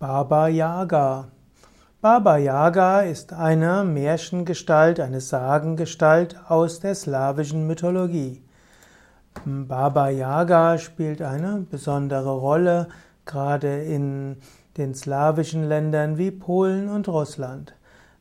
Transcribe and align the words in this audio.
Baba 0.00 0.46
Yaga. 0.46 1.26
Baba 2.00 2.36
Yaga 2.36 3.00
ist 3.00 3.32
eine 3.32 3.82
Märchengestalt, 3.82 5.00
eine 5.00 5.20
Sagengestalt 5.20 6.36
aus 6.46 6.78
der 6.78 6.94
slawischen 6.94 7.66
Mythologie. 7.66 8.40
Baba 9.44 10.08
Yaga 10.10 10.78
spielt 10.78 11.20
eine 11.20 11.66
besondere 11.68 12.30
Rolle, 12.30 12.86
gerade 13.24 13.82
in 13.82 14.36
den 14.76 14.94
slawischen 14.94 15.68
Ländern 15.68 16.16
wie 16.16 16.30
Polen 16.30 16.88
und 16.88 17.08
Russland. 17.08 17.74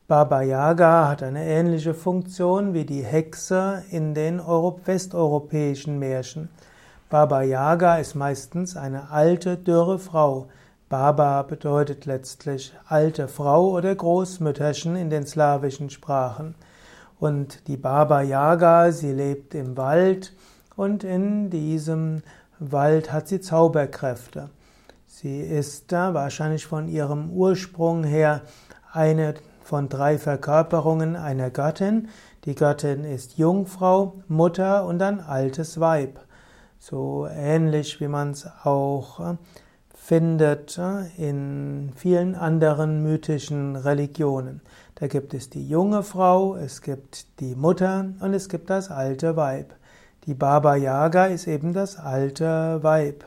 Baba 0.07 0.41
Yaga 0.41 1.07
hat 1.09 1.21
eine 1.21 1.45
ähnliche 1.45 1.93
Funktion 1.93 2.73
wie 2.73 2.85
die 2.85 3.03
Hexe 3.03 3.83
in 3.91 4.15
den 4.15 4.39
westeuropäischen 4.39 5.99
Märchen. 5.99 6.49
Baba 7.11 7.43
Yaga 7.43 7.97
ist 7.97 8.15
meistens 8.15 8.75
eine 8.75 9.11
alte, 9.11 9.57
dürre 9.57 9.99
Frau. 9.99 10.47
Baba 10.89 11.41
bedeutet 11.41 12.05
letztlich 12.05 12.73
alte 12.87 13.27
Frau 13.27 13.71
oder 13.71 13.93
Großmütterchen 13.93 14.95
in 14.95 15.09
den 15.09 15.27
slawischen 15.27 15.89
Sprachen. 15.89 16.55
Und 17.19 17.67
die 17.67 17.75
Baba 17.75 18.21
Yaga, 18.21 18.93
sie 18.93 19.11
lebt 19.11 19.53
im 19.53 19.75
Wald 19.75 20.33
und 20.77 21.03
in 21.03 21.49
diesem 21.49 22.21
Wald 22.59 23.11
hat 23.11 23.27
sie 23.27 23.41
Zauberkräfte. 23.41 24.49
Sie 25.07 25.41
ist 25.41 25.91
da 25.91 26.13
wahrscheinlich 26.13 26.65
von 26.65 26.87
ihrem 26.87 27.31
Ursprung 27.31 28.05
her 28.05 28.43
eine 28.93 29.33
von 29.63 29.89
drei 29.89 30.17
Verkörperungen 30.17 31.17
einer 31.17 31.49
Göttin. 31.49 32.07
Die 32.45 32.55
Göttin 32.55 33.03
ist 33.03 33.37
Jungfrau, 33.37 34.21
Mutter 34.29 34.85
und 34.85 35.01
ein 35.01 35.19
altes 35.19 35.81
Weib. 35.81 36.21
So 36.79 37.27
ähnlich 37.29 37.99
wie 37.99 38.07
man 38.07 38.31
es 38.31 38.47
auch 38.63 39.35
findet 40.07 40.79
in 41.17 41.91
vielen 41.95 42.35
anderen 42.35 43.03
mythischen 43.03 43.75
Religionen. 43.75 44.61
Da 44.95 45.07
gibt 45.07 45.33
es 45.33 45.49
die 45.49 45.67
junge 45.67 46.01
Frau, 46.01 46.55
es 46.55 46.81
gibt 46.81 47.39
die 47.39 47.55
Mutter 47.55 48.05
und 48.21 48.33
es 48.33 48.47
gibt 48.47 48.69
das 48.69 48.89
alte 48.89 49.35
Weib. 49.35 49.73
Die 50.25 50.33
Baba 50.33 50.75
Yaga 50.75 51.25
ist 51.25 51.47
eben 51.47 51.73
das 51.73 51.97
alte 51.97 52.79
Weib. 52.81 53.25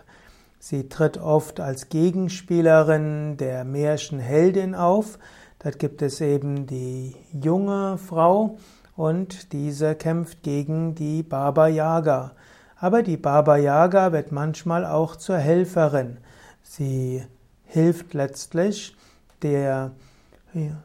Sie 0.59 0.89
tritt 0.89 1.17
oft 1.17 1.61
als 1.61 1.89
Gegenspielerin 1.89 3.37
der 3.37 3.65
Märchenheldin 3.65 4.75
auf. 4.75 5.19
Dort 5.63 5.79
gibt 5.79 6.03
es 6.03 6.21
eben 6.21 6.67
die 6.67 7.15
junge 7.33 7.99
Frau 7.99 8.59
und 8.97 9.53
diese 9.53 9.95
kämpft 9.95 10.43
gegen 10.43 10.95
die 10.95 11.23
Baba 11.23 11.69
Yaga. 11.69 12.33
Aber 12.77 13.03
die 13.03 13.17
Baba 13.17 13.57
Yaga 13.57 14.13
wird 14.13 14.33
manchmal 14.33 14.85
auch 14.85 15.17
zur 15.17 15.39
Helferin. 15.39 16.19
Sie 16.63 17.25
hilft 17.65 18.15
letztlich 18.15 18.97
der, 19.43 19.93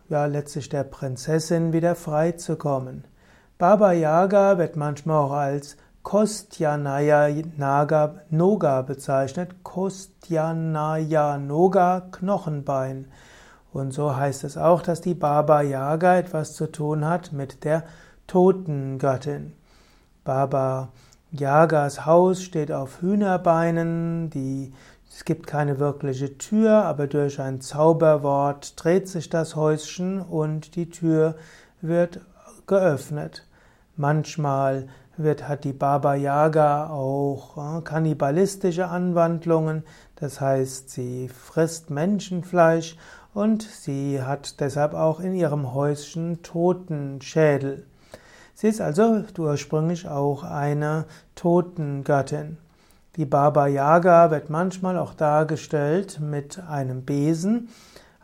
ja, 0.09 0.25
letztlich 0.25 0.69
der 0.69 0.83
Prinzessin 0.83 1.73
wieder 1.73 1.95
frei 1.95 2.33
zu 2.33 2.55
kommen. 2.55 3.03
Baba 3.57 3.93
Yaga 3.93 4.57
wird 4.57 4.75
manchmal 4.75 5.17
auch 5.17 5.31
als 5.31 5.77
Kostyanaya 6.03 7.29
Naga 7.57 8.21
Noga 8.29 8.81
bezeichnet. 8.81 9.63
Kostyanaya 9.63 11.37
Noga 11.37 12.01
Knochenbein. 12.11 13.07
Und 13.73 13.91
so 13.91 14.15
heißt 14.15 14.43
es 14.43 14.57
auch, 14.57 14.81
dass 14.81 15.01
die 15.01 15.15
Baba 15.15 15.61
Yaga 15.61 16.17
etwas 16.17 16.53
zu 16.53 16.71
tun 16.71 17.05
hat 17.05 17.33
mit 17.33 17.63
der 17.63 17.83
Totengöttin. 18.27 19.53
Baba 20.23 20.89
Yagas 21.31 22.05
Haus 22.05 22.43
steht 22.43 22.71
auf 22.71 23.01
Hühnerbeinen, 23.01 24.29
die 24.29 24.73
es 25.15 25.23
gibt 25.23 25.47
keine 25.47 25.79
wirkliche 25.79 26.37
Tür, 26.37 26.83
aber 26.83 27.07
durch 27.07 27.39
ein 27.39 27.61
Zauberwort 27.61 28.73
dreht 28.75 29.07
sich 29.07 29.29
das 29.29 29.55
Häuschen 29.55 30.21
und 30.21 30.75
die 30.75 30.89
Tür 30.89 31.35
wird 31.79 32.19
geöffnet. 32.67 33.47
Manchmal 33.95 34.89
wird, 35.15 35.47
hat 35.47 35.63
die 35.63 35.71
Baba 35.71 36.15
Yaga 36.15 36.89
auch 36.89 37.77
äh, 37.77 37.81
kannibalistische 37.81 38.89
Anwandlungen, 38.89 39.83
das 40.17 40.41
heißt, 40.41 40.89
sie 40.89 41.29
frisst 41.29 41.89
Menschenfleisch 41.89 42.97
und 43.33 43.63
sie 43.63 44.21
hat 44.21 44.59
deshalb 44.59 44.93
auch 44.93 45.21
in 45.21 45.33
ihrem 45.33 45.73
Häuschen 45.73 46.43
Totenschädel. 46.43 47.85
Sie 48.53 48.67
ist 48.67 48.81
also 48.81 49.23
ursprünglich 49.37 50.09
auch 50.09 50.43
eine 50.43 51.05
Totengöttin. 51.35 52.57
Die 53.17 53.25
Baba 53.25 53.67
Yaga 53.67 54.29
wird 54.29 54.49
manchmal 54.49 54.97
auch 54.97 55.13
dargestellt 55.13 56.19
mit 56.19 56.59
einem 56.67 57.03
Besen, 57.03 57.69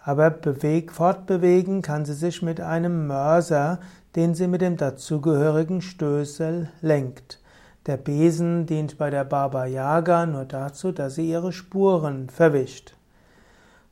aber 0.03 0.29
beweg, 0.29 0.91
fortbewegen 0.91 1.81
kann 1.81 2.03
sie 2.03 2.13
sich 2.13 2.41
mit 2.41 2.59
einem 2.59 3.07
Mörser, 3.07 3.80
den 4.18 4.35
sie 4.35 4.47
mit 4.47 4.59
dem 4.59 4.75
dazugehörigen 4.75 5.81
Stößel 5.81 6.68
lenkt. 6.81 7.40
Der 7.85 7.96
Besen 7.96 8.66
dient 8.66 8.97
bei 8.97 9.09
der 9.09 9.24
Baba 9.24 9.66
Yaga 9.66 10.25
nur 10.25 10.44
dazu, 10.44 10.91
dass 10.91 11.16
sie 11.16 11.30
ihre 11.30 11.53
Spuren 11.53 12.30
verwischt. 12.30 12.94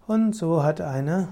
Und 0.06 0.36
so 0.36 0.64
hat 0.64 0.82
eine 0.82 1.30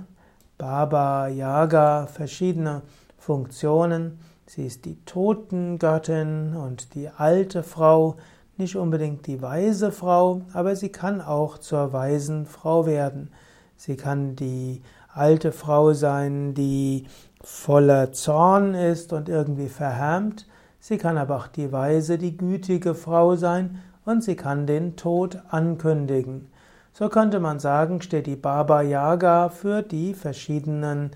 Baba 0.57 1.27
Yaga 1.27 2.07
verschiedene 2.07 2.83
Funktionen. 3.17 4.19
Sie 4.45 4.66
ist 4.66 4.85
die 4.85 5.03
Totengöttin 5.03 6.56
und 6.56 6.95
die 6.95 7.09
alte 7.09 7.63
Frau, 7.63 8.16
nicht 8.59 8.75
unbedingt 8.75 9.28
die 9.28 9.41
weise 9.41 9.91
Frau, 9.91 10.41
aber 10.53 10.75
sie 10.75 10.90
kann 10.90 11.22
auch 11.22 11.57
zur 11.57 11.94
weisen 11.94 12.45
Frau 12.45 12.85
werden. 12.85 13.29
Sie 13.75 13.95
kann 13.95 14.35
die 14.35 14.81
alte 15.13 15.51
Frau 15.51 15.94
sein, 15.94 16.53
die 16.53 17.06
voller 17.44 18.12
Zorn 18.13 18.73
ist 18.73 19.13
und 19.13 19.29
irgendwie 19.29 19.69
verhärmt. 19.69 20.47
Sie 20.79 20.97
kann 20.97 21.18
aber 21.18 21.38
auch 21.38 21.47
die 21.47 21.72
weise, 21.72 22.18
die 22.18 22.38
gütige 22.38 22.95
Frau 22.95 23.35
sein 23.35 23.79
und 24.06 24.23
sie 24.23 24.35
kann 24.35 24.68
den 24.68 24.95
Tod 24.95 25.41
ankündigen. 25.50 26.50
So 26.94 27.09
könnte 27.09 27.39
man 27.39 27.59
sagen, 27.59 28.01
steht 28.01 28.25
die 28.25 28.35
Baba 28.35 28.81
Yaga 28.81 29.50
für 29.50 29.84
die 29.84 30.13
verschiedenen 30.13 31.12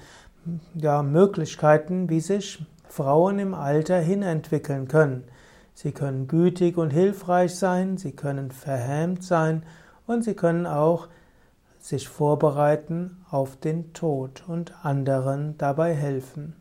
ja, 0.75 1.01
Möglichkeiten, 1.01 2.09
wie 2.09 2.19
sich 2.19 2.63
Frauen 2.87 3.39
im 3.39 3.53
Alter 3.53 3.99
hinentwickeln 3.99 4.87
können. 4.87 5.23
Sie 5.81 5.93
können 5.93 6.27
gütig 6.27 6.77
und 6.77 6.91
hilfreich 6.91 7.55
sein, 7.55 7.97
sie 7.97 8.11
können 8.11 8.51
verhämt 8.51 9.23
sein 9.23 9.63
und 10.05 10.23
sie 10.23 10.35
können 10.35 10.67
auch 10.67 11.07
sich 11.79 12.07
vorbereiten 12.07 13.25
auf 13.31 13.57
den 13.57 13.91
Tod 13.91 14.43
und 14.47 14.85
anderen 14.85 15.57
dabei 15.57 15.95
helfen. 15.95 16.53